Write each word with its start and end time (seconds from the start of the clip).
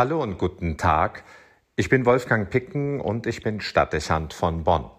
Hallo 0.00 0.22
und 0.22 0.38
guten 0.38 0.78
Tag. 0.78 1.24
Ich 1.76 1.90
bin 1.90 2.06
Wolfgang 2.06 2.48
Picken 2.48 3.02
und 3.02 3.26
ich 3.26 3.42
bin 3.42 3.60
Stadtdechant 3.60 4.32
von 4.32 4.64
Bonn. 4.64 4.90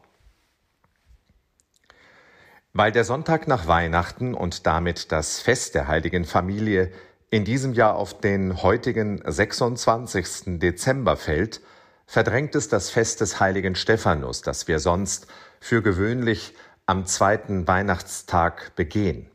Weil 2.72 2.92
der 2.92 3.04
Sonntag 3.04 3.48
nach 3.48 3.66
Weihnachten 3.66 4.36
und 4.36 4.68
damit 4.68 5.12
das 5.12 5.40
Fest 5.40 5.74
der 5.74 5.88
heiligen 5.88 6.24
Familie 6.24 6.92
in 7.32 7.46
diesem 7.46 7.74
Jahr 7.74 7.96
auf 7.96 8.22
den 8.22 8.62
heutigen 8.62 9.20
26. 9.26 10.60
Dezember 10.60 11.18
fällt, 11.18 11.62
verdrängt 12.06 12.54
es 12.54 12.70
das 12.70 12.92
Fest 12.92 13.22
des 13.22 13.40
heiligen 13.40 13.74
Stephanus, 13.74 14.44
das 14.44 14.68
wir 14.68 14.78
sonst 14.78 15.26
für 15.60 15.82
gewöhnlich 15.82 16.54
am 16.86 17.08
zweiten 17.08 17.68
Weihnachtstag 17.68 18.76
begehen. 18.76 19.32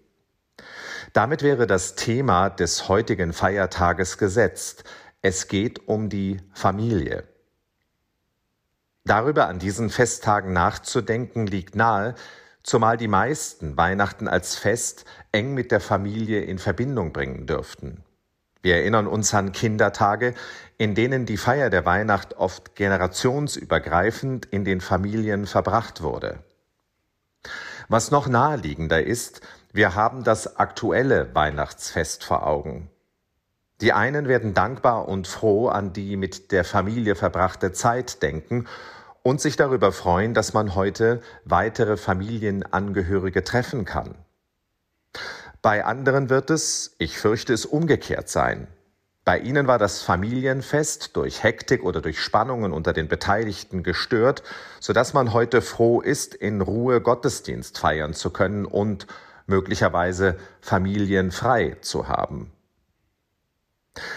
Damit 1.12 1.42
wäre 1.42 1.66
das 1.66 1.96
Thema 1.96 2.50
des 2.50 2.88
heutigen 2.88 3.32
Feiertages 3.32 4.18
gesetzt, 4.18 4.84
es 5.26 5.48
geht 5.48 5.88
um 5.88 6.08
die 6.08 6.36
Familie. 6.52 7.24
Darüber 9.04 9.48
an 9.48 9.58
diesen 9.58 9.90
Festtagen 9.90 10.52
nachzudenken 10.52 11.48
liegt 11.48 11.74
nahe, 11.74 12.14
zumal 12.62 12.96
die 12.96 13.08
meisten 13.08 13.76
Weihnachten 13.76 14.28
als 14.28 14.54
Fest 14.54 15.04
eng 15.32 15.52
mit 15.52 15.72
der 15.72 15.80
Familie 15.80 16.42
in 16.42 16.60
Verbindung 16.60 17.12
bringen 17.12 17.44
dürften. 17.48 18.04
Wir 18.62 18.76
erinnern 18.76 19.08
uns 19.08 19.34
an 19.34 19.50
Kindertage, 19.50 20.32
in 20.78 20.94
denen 20.94 21.26
die 21.26 21.38
Feier 21.38 21.70
der 21.70 21.84
Weihnacht 21.84 22.36
oft 22.36 22.76
generationsübergreifend 22.76 24.46
in 24.46 24.64
den 24.64 24.80
Familien 24.80 25.48
verbracht 25.48 26.04
wurde. 26.04 26.38
Was 27.88 28.12
noch 28.12 28.28
naheliegender 28.28 29.02
ist, 29.02 29.40
wir 29.72 29.96
haben 29.96 30.22
das 30.22 30.56
aktuelle 30.56 31.34
Weihnachtsfest 31.34 32.22
vor 32.22 32.46
Augen. 32.46 32.90
Die 33.80 33.92
einen 33.92 34.26
werden 34.26 34.54
dankbar 34.54 35.06
und 35.06 35.26
froh 35.26 35.68
an 35.68 35.92
die 35.92 36.16
mit 36.16 36.50
der 36.50 36.64
Familie 36.64 37.14
verbrachte 37.14 37.72
Zeit 37.72 38.22
denken 38.22 38.66
und 39.22 39.40
sich 39.40 39.56
darüber 39.56 39.92
freuen, 39.92 40.32
dass 40.32 40.54
man 40.54 40.74
heute 40.74 41.20
weitere 41.44 41.96
Familienangehörige 41.96 43.44
treffen 43.44 43.84
kann. 43.84 44.14
Bei 45.60 45.84
anderen 45.84 46.30
wird 46.30 46.50
es, 46.50 46.94
ich 46.98 47.18
fürchte 47.18 47.52
es, 47.52 47.66
umgekehrt 47.66 48.28
sein. 48.28 48.68
Bei 49.24 49.40
ihnen 49.40 49.66
war 49.66 49.78
das 49.78 50.02
Familienfest 50.02 51.16
durch 51.16 51.42
Hektik 51.42 51.82
oder 51.82 52.00
durch 52.00 52.20
Spannungen 52.20 52.72
unter 52.72 52.92
den 52.92 53.08
Beteiligten 53.08 53.82
gestört, 53.82 54.44
so 54.78 54.92
dass 54.92 55.12
man 55.12 55.32
heute 55.32 55.60
froh 55.60 56.00
ist, 56.00 56.34
in 56.34 56.60
Ruhe 56.60 57.00
Gottesdienst 57.00 57.78
feiern 57.78 58.14
zu 58.14 58.30
können 58.30 58.64
und 58.64 59.08
möglicherweise 59.48 60.36
familienfrei 60.60 61.76
zu 61.80 62.06
haben. 62.06 62.52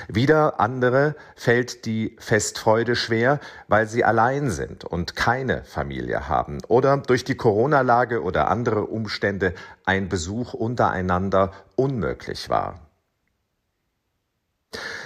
Wieder 0.07 0.59
andere 0.59 1.15
fällt 1.35 1.85
die 1.85 2.15
Festfreude 2.19 2.95
schwer, 2.95 3.39
weil 3.67 3.87
sie 3.87 4.03
allein 4.03 4.49
sind 4.51 4.83
und 4.83 5.15
keine 5.15 5.63
Familie 5.63 6.27
haben 6.27 6.59
oder 6.67 6.97
durch 6.97 7.23
die 7.23 7.35
Corona-Lage 7.35 8.23
oder 8.23 8.49
andere 8.49 8.85
Umstände 8.85 9.53
ein 9.85 10.09
Besuch 10.09 10.53
untereinander 10.53 11.51
unmöglich 11.75 12.49
war. 12.49 12.79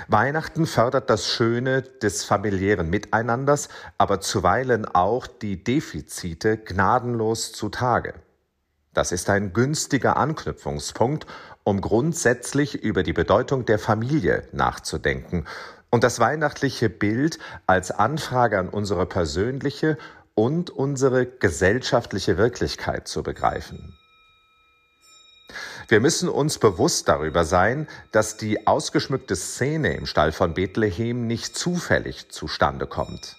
Weihnachten 0.07 0.66
fördert 0.66 1.09
das 1.09 1.27
Schöne 1.27 1.81
des 1.81 2.25
familiären 2.25 2.89
Miteinanders, 2.89 3.69
aber 3.97 4.19
zuweilen 4.19 4.85
auch 4.85 5.27
die 5.27 5.63
Defizite 5.63 6.57
gnadenlos 6.57 7.53
zutage. 7.53 8.13
Das 8.94 9.11
ist 9.11 9.29
ein 9.29 9.53
günstiger 9.53 10.17
Anknüpfungspunkt, 10.17 11.25
um 11.64 11.81
grundsätzlich 11.81 12.75
über 12.75 13.03
die 13.03 13.14
Bedeutung 13.14 13.66
der 13.66 13.80
Familie 13.80 14.47
nachzudenken 14.52 15.45
und 15.89 16.03
das 16.03 16.19
weihnachtliche 16.19 16.89
Bild 16.89 17.39
als 17.67 17.92
Anfrage 17.92 18.59
an 18.59 18.69
unsere 18.69 19.06
persönliche 19.06 19.97
und 20.36 20.69
unsere 20.69 21.25
gesellschaftliche 21.25 22.38
Wirklichkeit 22.38 23.08
zu 23.08 23.23
begreifen. 23.23 23.96
Wir 25.88 26.00
müssen 26.00 26.29
uns 26.29 26.57
bewusst 26.57 27.07
darüber 27.07 27.46
sein, 27.46 27.88
dass 28.12 28.38
die 28.38 28.66
ausgeschmückte 28.66 29.35
Szene 29.35 29.96
im 29.96 30.06
Stall 30.06 30.31
von 30.31 30.53
Bethlehem 30.53 31.28
nicht 31.28 31.56
zufällig 31.56 32.29
zustande 32.29 32.88
kommt. 32.88 33.38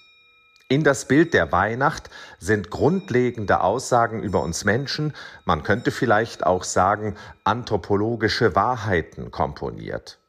In 0.68 0.82
das 0.82 1.06
Bild 1.06 1.34
der 1.34 1.52
Weihnacht 1.52 2.08
sind 2.38 2.70
grundlegende 2.70 3.60
Aussagen 3.60 4.22
über 4.22 4.42
uns 4.42 4.64
Menschen, 4.64 5.12
man 5.44 5.62
könnte 5.62 5.90
vielleicht 5.90 6.46
auch 6.46 6.64
sagen 6.64 7.16
anthropologische 7.44 8.56
Wahrheiten 8.56 9.30
komponiert. 9.30 10.20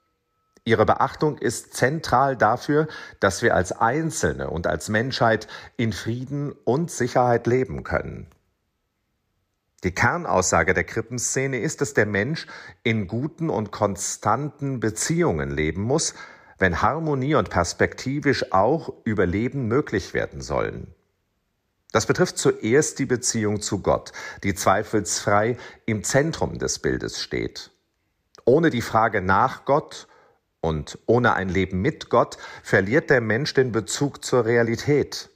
Ihre 0.66 0.86
Beachtung 0.86 1.38
ist 1.38 1.76
zentral 1.76 2.36
dafür, 2.36 2.88
dass 3.22 3.44
wir 3.44 3.56
als 3.56 3.72
Einzelne 3.72 4.50
und 4.50 4.68
als 4.68 4.90
Menschheit 4.90 5.48
in 5.78 5.94
Frieden 5.94 6.52
und 6.52 6.92
Sicherheit 6.92 7.48
leben 7.48 7.84
können. 7.84 8.28
Die 9.86 9.94
Kernaussage 9.94 10.74
der 10.74 10.84
Krippenszene 10.84 11.60
ist, 11.60 11.80
dass 11.80 11.94
der 11.94 12.08
Mensch 12.08 12.48
in 12.82 13.08
guten 13.08 13.52
und 13.52 13.72
konstanten 13.72 14.80
Beziehungen 14.80 15.52
leben 15.52 15.84
muss, 15.84 16.16
wenn 16.58 16.82
Harmonie 16.82 17.36
und 17.36 17.50
perspektivisch 17.50 18.52
auch 18.52 18.94
Überleben 19.04 19.68
möglich 19.68 20.14
werden 20.14 20.42
sollen. 20.42 20.94
Das 21.92 22.06
betrifft 22.06 22.38
zuerst 22.38 23.00
die 23.00 23.06
Beziehung 23.06 23.62
zu 23.62 23.80
Gott, 23.80 24.12
die 24.44 24.54
zweifelsfrei 24.54 25.58
im 25.86 26.04
Zentrum 26.04 26.60
des 26.60 26.80
Bildes 26.80 27.22
steht. 27.22 27.72
Ohne 28.44 28.70
die 28.70 28.82
Frage 28.82 29.22
nach 29.22 29.66
Gott 29.66 30.08
und 30.62 31.00
ohne 31.06 31.34
ein 31.36 31.48
Leben 31.48 31.82
mit 31.82 32.10
Gott 32.10 32.38
verliert 32.64 33.10
der 33.10 33.22
Mensch 33.22 33.54
den 33.54 33.72
Bezug 33.72 34.26
zur 34.26 34.46
Realität. 34.46 35.30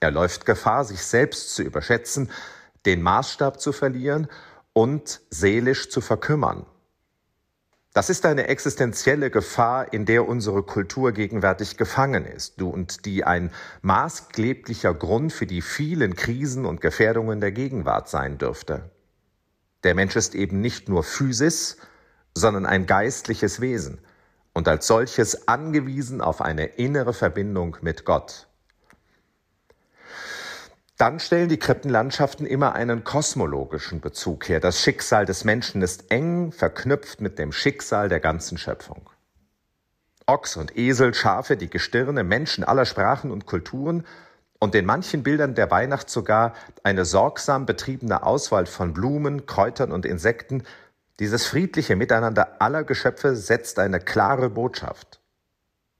Er 0.00 0.10
läuft 0.10 0.44
Gefahr, 0.44 0.84
sich 0.84 1.04
selbst 1.04 1.54
zu 1.54 1.62
überschätzen, 1.62 2.30
den 2.84 3.02
Maßstab 3.02 3.60
zu 3.60 3.72
verlieren 3.72 4.26
und 4.72 5.20
seelisch 5.30 5.90
zu 5.90 6.00
verkümmern. 6.00 6.66
Das 7.94 8.08
ist 8.08 8.24
eine 8.24 8.48
existenzielle 8.48 9.30
Gefahr, 9.30 9.92
in 9.92 10.06
der 10.06 10.26
unsere 10.26 10.62
Kultur 10.62 11.12
gegenwärtig 11.12 11.76
gefangen 11.76 12.24
ist 12.24 12.62
und 12.62 13.04
die 13.04 13.24
ein 13.24 13.50
maßgeblicher 13.82 14.94
Grund 14.94 15.30
für 15.30 15.46
die 15.46 15.60
vielen 15.60 16.16
Krisen 16.16 16.64
und 16.64 16.80
Gefährdungen 16.80 17.40
der 17.40 17.52
Gegenwart 17.52 18.08
sein 18.08 18.38
dürfte. 18.38 18.90
Der 19.84 19.94
Mensch 19.94 20.16
ist 20.16 20.34
eben 20.34 20.62
nicht 20.62 20.88
nur 20.88 21.04
Physis, 21.04 21.76
sondern 22.34 22.64
ein 22.64 22.86
geistliches 22.86 23.60
Wesen 23.60 23.98
und 24.54 24.68
als 24.68 24.86
solches 24.86 25.46
angewiesen 25.48 26.22
auf 26.22 26.40
eine 26.40 26.64
innere 26.64 27.12
Verbindung 27.12 27.76
mit 27.82 28.06
Gott. 28.06 28.48
Dann 31.02 31.18
stellen 31.18 31.48
die 31.48 31.58
Krippenlandschaften 31.58 32.46
immer 32.46 32.76
einen 32.76 33.02
kosmologischen 33.02 34.00
Bezug 34.00 34.48
her. 34.48 34.60
Das 34.60 34.80
Schicksal 34.80 35.26
des 35.26 35.42
Menschen 35.42 35.82
ist 35.82 36.12
eng 36.12 36.52
verknüpft 36.52 37.20
mit 37.20 37.40
dem 37.40 37.50
Schicksal 37.50 38.08
der 38.08 38.20
ganzen 38.20 38.56
Schöpfung. 38.56 39.10
Ochs 40.28 40.56
und 40.56 40.78
Esel, 40.78 41.12
Schafe, 41.12 41.56
die 41.56 41.68
Gestirne, 41.68 42.22
Menschen 42.22 42.62
aller 42.62 42.84
Sprachen 42.84 43.32
und 43.32 43.46
Kulturen 43.46 44.06
und 44.60 44.76
in 44.76 44.86
manchen 44.86 45.24
Bildern 45.24 45.56
der 45.56 45.72
Weihnacht 45.72 46.08
sogar 46.08 46.54
eine 46.84 47.04
sorgsam 47.04 47.66
betriebene 47.66 48.24
Auswahl 48.24 48.66
von 48.66 48.92
Blumen, 48.92 49.44
Kräutern 49.46 49.90
und 49.90 50.06
Insekten, 50.06 50.62
dieses 51.18 51.46
friedliche 51.46 51.96
Miteinander 51.96 52.62
aller 52.62 52.84
Geschöpfe 52.84 53.34
setzt 53.34 53.80
eine 53.80 53.98
klare 53.98 54.50
Botschaft. 54.50 55.18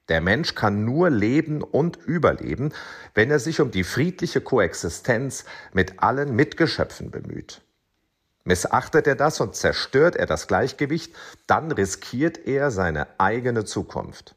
Der 0.08 0.20
Mensch 0.20 0.54
kann 0.54 0.84
nur 0.84 1.10
leben 1.10 1.62
und 1.62 1.96
überleben, 1.96 2.72
wenn 3.14 3.30
er 3.30 3.38
sich 3.38 3.60
um 3.60 3.70
die 3.70 3.84
friedliche 3.84 4.40
Koexistenz 4.40 5.44
mit 5.72 6.02
allen 6.02 6.34
Mitgeschöpfen 6.34 7.10
bemüht. 7.10 7.62
Missachtet 8.44 9.06
er 9.06 9.14
das 9.14 9.40
und 9.40 9.54
zerstört 9.54 10.16
er 10.16 10.26
das 10.26 10.48
Gleichgewicht, 10.48 11.14
dann 11.46 11.70
riskiert 11.70 12.46
er 12.46 12.72
seine 12.72 13.06
eigene 13.18 13.64
Zukunft. 13.64 14.34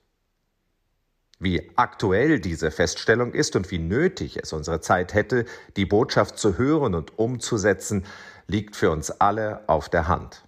Wie 1.40 1.72
aktuell 1.76 2.40
diese 2.40 2.72
Feststellung 2.72 3.34
ist 3.34 3.56
und 3.56 3.72
wie 3.72 3.80
nötig 3.80 4.38
es 4.38 4.54
unsere 4.54 4.80
Zeit 4.80 5.14
hätte, 5.14 5.46
die 5.76 5.86
Botschaft 5.86 6.38
zu 6.38 6.58
hören 6.58 6.96
und 6.96 7.18
umzusetzen, 7.20 8.06
liegt 8.48 8.76
für 8.76 8.92
uns 8.92 9.12
alle 9.12 9.68
auf 9.68 9.90
der 9.90 10.08
Hand. 10.08 10.45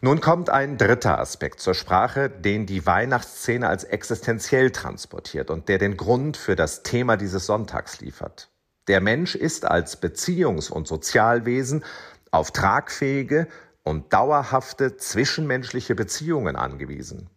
Nun 0.00 0.20
kommt 0.20 0.48
ein 0.48 0.78
dritter 0.78 1.18
Aspekt 1.18 1.58
zur 1.58 1.74
Sprache, 1.74 2.30
den 2.30 2.66
die 2.66 2.86
Weihnachtsszene 2.86 3.68
als 3.68 3.82
existenziell 3.82 4.70
transportiert 4.70 5.50
und 5.50 5.68
der 5.68 5.78
den 5.78 5.96
Grund 5.96 6.36
für 6.36 6.54
das 6.54 6.84
Thema 6.84 7.16
dieses 7.16 7.46
Sonntags 7.46 8.00
liefert. 8.00 8.48
Der 8.86 9.00
Mensch 9.00 9.34
ist 9.34 9.64
als 9.64 10.00
Beziehungs- 10.00 10.70
und 10.70 10.86
Sozialwesen 10.86 11.84
auf 12.30 12.52
tragfähige 12.52 13.48
und 13.82 14.12
dauerhafte 14.12 14.96
zwischenmenschliche 14.96 15.96
Beziehungen 15.96 16.54
angewiesen. 16.54 17.28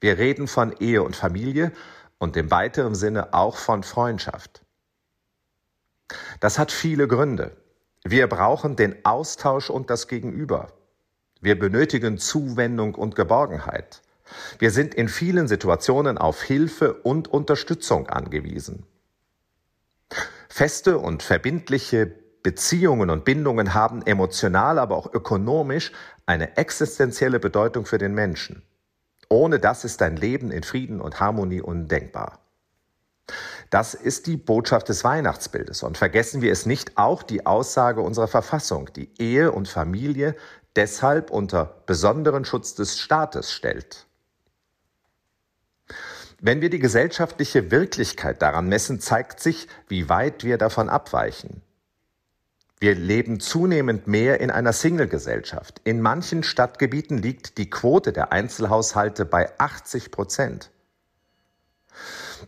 Wir 0.00 0.16
reden 0.16 0.48
von 0.48 0.72
Ehe 0.80 1.02
und 1.02 1.16
Familie 1.16 1.70
und 2.18 2.36
im 2.38 2.50
weiteren 2.50 2.94
Sinne 2.94 3.34
auch 3.34 3.58
von 3.58 3.82
Freundschaft. 3.82 4.62
Das 6.40 6.58
hat 6.58 6.72
viele 6.72 7.08
Gründe. 7.08 7.54
Wir 8.04 8.26
brauchen 8.26 8.74
den 8.74 9.04
Austausch 9.04 9.68
und 9.68 9.90
das 9.90 10.08
Gegenüber. 10.08 10.68
Wir 11.44 11.58
benötigen 11.58 12.16
Zuwendung 12.16 12.94
und 12.94 13.16
Geborgenheit. 13.16 14.00
Wir 14.58 14.70
sind 14.70 14.94
in 14.94 15.08
vielen 15.08 15.46
Situationen 15.46 16.16
auf 16.16 16.42
Hilfe 16.42 16.94
und 16.94 17.28
Unterstützung 17.28 18.08
angewiesen. 18.08 18.86
Feste 20.48 20.96
und 20.96 21.22
verbindliche 21.22 22.10
Beziehungen 22.42 23.10
und 23.10 23.26
Bindungen 23.26 23.74
haben 23.74 24.00
emotional, 24.06 24.78
aber 24.78 24.96
auch 24.96 25.12
ökonomisch 25.12 25.92
eine 26.24 26.56
existenzielle 26.56 27.38
Bedeutung 27.38 27.84
für 27.84 27.98
den 27.98 28.14
Menschen. 28.14 28.62
Ohne 29.28 29.60
das 29.60 29.84
ist 29.84 30.00
ein 30.00 30.16
Leben 30.16 30.50
in 30.50 30.62
Frieden 30.62 31.02
und 31.02 31.20
Harmonie 31.20 31.60
undenkbar. 31.60 32.38
Das 33.68 33.92
ist 33.92 34.26
die 34.26 34.38
Botschaft 34.38 34.88
des 34.88 35.04
Weihnachtsbildes. 35.04 35.82
Und 35.82 35.98
vergessen 35.98 36.40
wir 36.40 36.52
es 36.52 36.64
nicht, 36.64 36.96
auch 36.96 37.22
die 37.22 37.44
Aussage 37.44 38.00
unserer 38.00 38.28
Verfassung, 38.28 38.90
die 38.94 39.10
Ehe 39.18 39.52
und 39.52 39.68
Familie 39.68 40.36
deshalb 40.76 41.30
unter 41.30 41.82
besonderen 41.86 42.44
Schutz 42.44 42.74
des 42.74 42.98
Staates 42.98 43.52
stellt. 43.52 44.06
Wenn 46.40 46.60
wir 46.60 46.68
die 46.68 46.78
gesellschaftliche 46.78 47.70
Wirklichkeit 47.70 48.42
daran 48.42 48.68
messen, 48.68 49.00
zeigt 49.00 49.40
sich, 49.40 49.68
wie 49.88 50.08
weit 50.08 50.44
wir 50.44 50.58
davon 50.58 50.88
abweichen. 50.88 51.62
Wir 52.80 52.94
leben 52.94 53.40
zunehmend 53.40 54.08
mehr 54.08 54.40
in 54.40 54.50
einer 54.50 54.74
Single-Gesellschaft. 54.74 55.80
In 55.84 56.02
manchen 56.02 56.42
Stadtgebieten 56.42 57.16
liegt 57.16 57.56
die 57.56 57.70
Quote 57.70 58.12
der 58.12 58.30
Einzelhaushalte 58.30 59.24
bei 59.24 59.58
80 59.58 60.10
Prozent. 60.10 60.70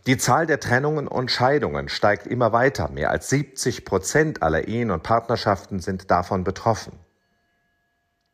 Die 0.05 0.17
Zahl 0.17 0.45
der 0.45 0.59
Trennungen 0.59 1.07
und 1.07 1.31
Scheidungen 1.31 1.89
steigt 1.89 2.27
immer 2.27 2.51
weiter. 2.51 2.89
Mehr 2.89 3.09
als 3.09 3.29
70 3.29 3.83
Prozent 3.83 4.43
aller 4.43 4.67
Ehen 4.67 4.91
und 4.91 5.01
Partnerschaften 5.01 5.79
sind 5.79 6.11
davon 6.11 6.43
betroffen. 6.43 6.93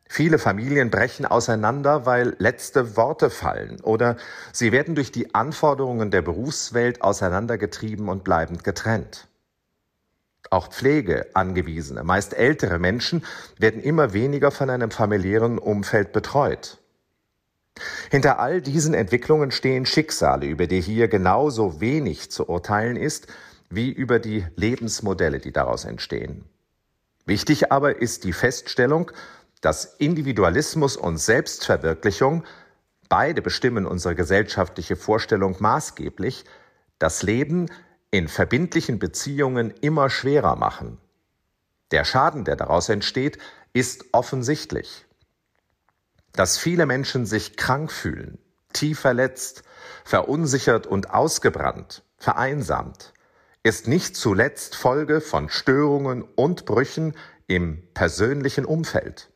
Viele 0.06 0.38
Familien 0.38 0.90
brechen 0.90 1.26
auseinander, 1.26 2.06
weil 2.06 2.36
letzte 2.38 2.96
Worte 2.96 3.30
fallen 3.30 3.80
oder 3.80 4.16
sie 4.52 4.70
werden 4.70 4.94
durch 4.94 5.12
die 5.12 5.34
Anforderungen 5.34 6.10
der 6.10 6.22
Berufswelt 6.22 7.02
auseinandergetrieben 7.02 8.08
und 8.08 8.22
bleiben 8.22 8.58
getrennt. 8.58 9.28
Auch 10.50 10.68
Pflegeangewiesene, 10.68 12.04
meist 12.04 12.34
ältere 12.34 12.78
Menschen, 12.78 13.24
werden 13.58 13.82
immer 13.82 14.12
weniger 14.12 14.50
von 14.50 14.70
einem 14.70 14.90
familiären 14.90 15.58
Umfeld 15.58 16.12
betreut. 16.12 16.78
Hinter 18.10 18.38
all 18.38 18.60
diesen 18.60 18.94
Entwicklungen 18.94 19.50
stehen 19.50 19.86
Schicksale, 19.86 20.46
über 20.46 20.66
die 20.66 20.80
hier 20.80 21.08
genauso 21.08 21.80
wenig 21.80 22.30
zu 22.30 22.48
urteilen 22.48 22.96
ist, 22.96 23.26
wie 23.68 23.90
über 23.90 24.20
die 24.20 24.46
Lebensmodelle, 24.54 25.40
die 25.40 25.50
daraus 25.50 25.84
entstehen. 25.84 26.44
Wichtig 27.26 27.72
aber 27.72 28.00
ist 28.00 28.24
die 28.24 28.32
Feststellung, 28.32 29.10
dass 29.64 29.94
Individualismus 29.96 30.94
und 30.94 31.16
Selbstverwirklichung, 31.16 32.44
beide 33.08 33.40
bestimmen 33.40 33.86
unsere 33.86 34.14
gesellschaftliche 34.14 34.94
Vorstellung 34.94 35.56
maßgeblich, 35.58 36.44
das 36.98 37.22
Leben 37.22 37.70
in 38.10 38.28
verbindlichen 38.28 38.98
Beziehungen 38.98 39.70
immer 39.80 40.10
schwerer 40.10 40.56
machen. 40.56 40.98
Der 41.92 42.04
Schaden, 42.04 42.44
der 42.44 42.56
daraus 42.56 42.90
entsteht, 42.90 43.38
ist 43.72 44.04
offensichtlich. 44.12 45.06
Dass 46.32 46.58
viele 46.58 46.84
Menschen 46.84 47.24
sich 47.24 47.56
krank 47.56 47.90
fühlen, 47.90 48.36
tief 48.74 49.00
verletzt, 49.00 49.62
verunsichert 50.04 50.86
und 50.86 51.10
ausgebrannt, 51.10 52.02
vereinsamt, 52.18 53.14
ist 53.62 53.88
nicht 53.88 54.14
zuletzt 54.14 54.76
Folge 54.76 55.22
von 55.22 55.48
Störungen 55.48 56.20
und 56.20 56.66
Brüchen 56.66 57.14
im 57.46 57.82
persönlichen 57.94 58.66
Umfeld. 58.66 59.30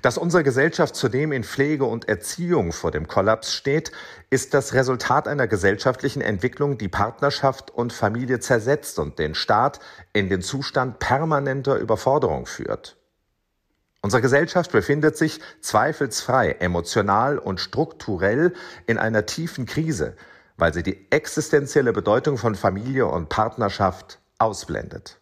Dass 0.00 0.16
unsere 0.16 0.42
Gesellschaft 0.42 0.96
zudem 0.96 1.32
in 1.32 1.44
Pflege 1.44 1.84
und 1.84 2.08
Erziehung 2.08 2.72
vor 2.72 2.90
dem 2.90 3.06
Kollaps 3.06 3.52
steht, 3.52 3.92
ist 4.30 4.54
das 4.54 4.72
Resultat 4.72 5.28
einer 5.28 5.46
gesellschaftlichen 5.46 6.22
Entwicklung, 6.22 6.78
die 6.78 6.88
Partnerschaft 6.88 7.70
und 7.70 7.92
Familie 7.92 8.40
zersetzt 8.40 8.98
und 8.98 9.18
den 9.18 9.34
Staat 9.34 9.80
in 10.12 10.30
den 10.30 10.40
Zustand 10.40 10.98
permanenter 10.98 11.76
Überforderung 11.76 12.46
führt. 12.46 12.96
Unsere 14.00 14.22
Gesellschaft 14.22 14.72
befindet 14.72 15.16
sich 15.16 15.40
zweifelsfrei 15.60 16.52
emotional 16.52 17.38
und 17.38 17.60
strukturell 17.60 18.52
in 18.86 18.98
einer 18.98 19.26
tiefen 19.26 19.64
Krise, 19.66 20.16
weil 20.56 20.74
sie 20.74 20.82
die 20.82 21.06
existenzielle 21.10 21.92
Bedeutung 21.92 22.36
von 22.36 22.56
Familie 22.56 23.06
und 23.06 23.28
Partnerschaft 23.28 24.18
ausblendet. 24.38 25.21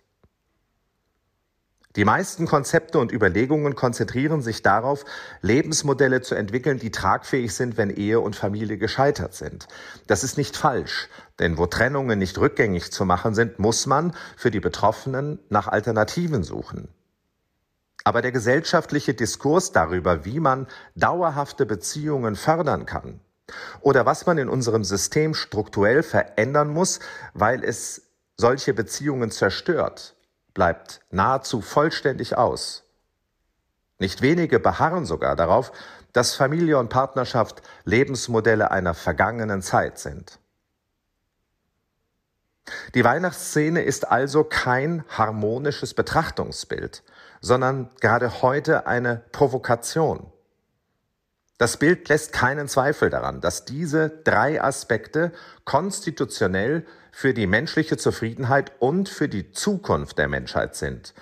Die 1.97 2.05
meisten 2.05 2.47
Konzepte 2.47 3.01
und 3.01 3.11
Überlegungen 3.11 3.75
konzentrieren 3.75 4.43
sich 4.43 4.63
darauf, 4.63 5.05
Lebensmodelle 5.43 6.21
zu 6.21 6.37
entwickeln, 6.37 6.79
die 6.79 6.93
tragfähig 6.93 7.53
sind, 7.53 7.77
wenn 7.77 7.91
Ehe 7.91 8.21
und 8.21 8.37
Familie 8.37 8.79
gescheitert 8.79 9.35
sind. 9.35 9.67
Das 10.07 10.23
ist 10.23 10.39
nicht 10.39 10.57
falsch, 10.57 11.09
denn 11.41 11.59
wo 11.59 11.67
Trennungen 11.67 12.21
nicht 12.21 12.39
rückgängig 12.39 12.93
zu 12.93 13.05
machen 13.05 13.35
sind, 13.35 13.59
muss 13.59 13.87
man 13.87 14.15
für 14.37 14.53
die 14.53 14.61
Betroffenen 14.61 15.41
nach 15.49 15.67
Alternativen 15.67 16.45
suchen. 16.45 16.89
Aber 18.05 18.23
der 18.23 18.31
gesellschaftliche 18.31 19.13
Diskurs 19.13 19.73
darüber, 19.73 20.25
wie 20.25 20.39
man 20.39 20.69
dauerhafte 20.95 21.67
Beziehungen 21.67 22.37
fördern 22.37 22.87
kann 22.87 23.19
oder 23.81 24.07
was 24.07 24.27
man 24.27 24.39
in 24.39 24.49
unserem 24.49 24.85
System 24.85 25.35
strukturell 25.35 26.05
verändern 26.05 26.69
muss, 26.69 27.01
weil 27.35 27.65
es 27.65 28.03
solche 28.37 28.75
Beziehungen 28.75 29.33
zerstört, 29.33 30.15
bleibt 30.55 31.01
nahezu 31.11 31.61
vollständig 31.61 32.37
aus. 32.37 32.85
Nicht 33.99 34.23
wenige 34.23 34.59
beharren 34.59 35.05
sogar 35.05 35.37
darauf, 35.37 35.73
dass 36.13 36.35
Familie 36.35 36.79
und 36.79 36.89
Partnerschaft 36.89 37.63
Lebensmodelle 37.85 38.71
einer 38.71 38.95
vergangenen 38.95 39.63
Zeit 39.63 39.99
sind. 39.99 40.39
Die 42.95 43.05
Weihnachtsszene 43.05 43.83
ist 43.83 44.11
also 44.11 44.45
kein 44.45 45.05
harmonisches 45.09 45.95
Betrachtungsbild, 45.95 47.03
sondern 47.41 47.91
gerade 48.01 48.43
heute 48.43 48.87
eine 48.87 49.25
Provokation. 49.33 50.33
Das 51.59 51.77
Bild 51.77 52.09
lässt 52.09 52.33
keinen 52.33 52.69
Zweifel 52.69 53.11
daran, 53.11 53.41
dass 53.41 53.65
diese 53.67 54.09
drei 54.09 54.63
Aspekte 54.63 55.33
konstitutionell 55.65 56.87
für 57.13 57.35
die 57.35 57.47
menschliche 57.47 57.97
Zufriedenheit 57.97 58.73
und 58.79 59.09
für 59.09 59.29
die 59.29 59.53
Zukunft 59.53 60.19
der 60.19 60.29
Menschheit 60.29 60.77
sind. 60.77 61.15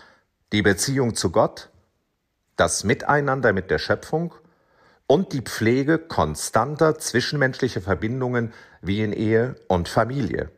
Die 0.53 0.63
Beziehung 0.63 1.15
zu 1.15 1.31
Gott, 1.31 1.71
das 2.57 2.85
Miteinander 2.85 3.53
mit 3.53 3.71
der 3.71 3.79
Schöpfung 3.79 4.35
und 5.07 5.33
die 5.33 5.43
Pflege 5.43 5.99
konstanter 5.99 6.99
zwischenmenschlicher 6.99 7.81
Verbindungen 7.81 8.53
wie 8.83 9.03
in 9.03 9.13
Ehe 9.13 9.57
und 9.69 9.89
Familie. 9.89 10.51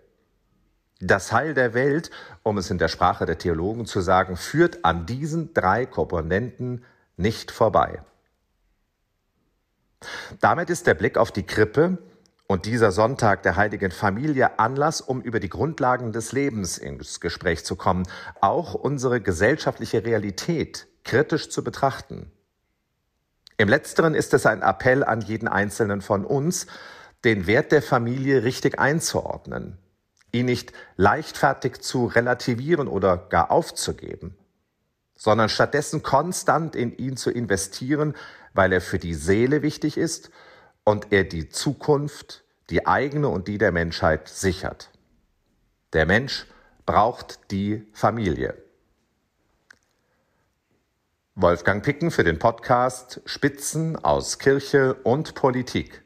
Das 1.00 1.32
Heil 1.32 1.54
der 1.54 1.72
Welt, 1.72 2.10
um 2.42 2.58
es 2.58 2.70
in 2.70 2.78
der 2.78 2.88
Sprache 2.88 3.24
der 3.24 3.38
Theologen 3.38 3.86
zu 3.86 4.00
sagen, 4.00 4.36
führt 4.36 4.84
an 4.84 5.06
diesen 5.06 5.54
drei 5.54 5.86
Komponenten 5.86 6.84
nicht 7.16 7.50
vorbei. 7.50 8.02
Damit 10.40 10.70
ist 10.70 10.86
der 10.86 10.94
Blick 10.94 11.16
auf 11.16 11.32
die 11.32 11.46
Krippe 11.46 11.98
und 12.50 12.66
dieser 12.66 12.90
Sonntag 12.90 13.44
der 13.44 13.54
heiligen 13.54 13.92
Familie 13.92 14.58
Anlass, 14.58 15.00
um 15.00 15.22
über 15.22 15.38
die 15.38 15.48
Grundlagen 15.48 16.10
des 16.10 16.32
Lebens 16.32 16.78
ins 16.78 17.20
Gespräch 17.20 17.64
zu 17.64 17.76
kommen, 17.76 18.08
auch 18.40 18.74
unsere 18.74 19.20
gesellschaftliche 19.20 20.04
Realität 20.04 20.88
kritisch 21.04 21.48
zu 21.50 21.62
betrachten. 21.62 22.32
Im 23.56 23.68
letzteren 23.68 24.16
ist 24.16 24.34
es 24.34 24.46
ein 24.46 24.62
Appell 24.62 25.04
an 25.04 25.20
jeden 25.20 25.46
Einzelnen 25.46 26.00
von 26.00 26.24
uns, 26.24 26.66
den 27.22 27.46
Wert 27.46 27.70
der 27.70 27.82
Familie 27.82 28.42
richtig 28.42 28.80
einzuordnen, 28.80 29.78
ihn 30.32 30.46
nicht 30.46 30.72
leichtfertig 30.96 31.80
zu 31.82 32.06
relativieren 32.06 32.88
oder 32.88 33.16
gar 33.16 33.52
aufzugeben, 33.52 34.36
sondern 35.14 35.50
stattdessen 35.50 36.02
konstant 36.02 36.74
in 36.74 36.96
ihn 36.96 37.16
zu 37.16 37.30
investieren, 37.30 38.16
weil 38.54 38.72
er 38.72 38.80
für 38.80 38.98
die 38.98 39.14
Seele 39.14 39.62
wichtig 39.62 39.96
ist 39.96 40.32
und 40.90 41.12
er 41.12 41.22
die 41.22 41.48
Zukunft, 41.48 42.42
die 42.68 42.84
eigene 42.84 43.28
und 43.28 43.46
die 43.46 43.58
der 43.58 43.70
Menschheit 43.70 44.28
sichert. 44.28 44.90
Der 45.92 46.04
Mensch 46.04 46.46
braucht 46.84 47.52
die 47.52 47.86
Familie. 47.92 48.60
Wolfgang 51.36 51.84
Picken 51.84 52.10
für 52.10 52.24
den 52.24 52.40
Podcast 52.40 53.22
Spitzen 53.24 53.96
aus 53.96 54.40
Kirche 54.40 54.94
und 54.94 55.36
Politik. 55.36 56.02